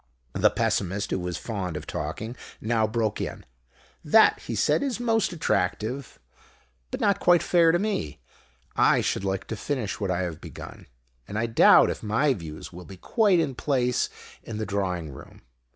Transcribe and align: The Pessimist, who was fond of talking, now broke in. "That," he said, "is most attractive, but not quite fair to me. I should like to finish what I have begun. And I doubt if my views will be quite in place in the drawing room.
The 0.33 0.49
Pessimist, 0.49 1.11
who 1.11 1.19
was 1.19 1.37
fond 1.37 1.77
of 1.77 1.85
talking, 1.85 2.35
now 2.59 2.87
broke 2.87 3.21
in. 3.21 3.45
"That," 4.03 4.39
he 4.39 4.55
said, 4.55 4.81
"is 4.81 4.99
most 4.99 5.31
attractive, 5.31 6.17
but 6.89 6.99
not 6.99 7.19
quite 7.19 7.43
fair 7.43 7.71
to 7.71 7.77
me. 7.77 8.19
I 8.75 9.01
should 9.01 9.23
like 9.23 9.45
to 9.45 9.55
finish 9.55 9.99
what 9.99 10.09
I 10.09 10.21
have 10.21 10.41
begun. 10.41 10.87
And 11.27 11.37
I 11.37 11.45
doubt 11.45 11.91
if 11.91 12.01
my 12.01 12.33
views 12.33 12.73
will 12.73 12.85
be 12.85 12.97
quite 12.97 13.39
in 13.39 13.53
place 13.53 14.09
in 14.41 14.57
the 14.57 14.65
drawing 14.65 15.11
room. 15.11 15.43